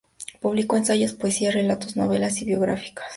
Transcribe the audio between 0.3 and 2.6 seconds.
Publicó ensayos, poesía, relatos, novelas y